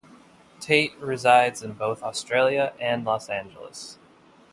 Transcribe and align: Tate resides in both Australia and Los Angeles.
Tate 0.59 0.97
resides 0.97 1.61
in 1.61 1.73
both 1.73 2.01
Australia 2.01 2.73
and 2.79 3.05
Los 3.05 3.29
Angeles. 3.29 3.99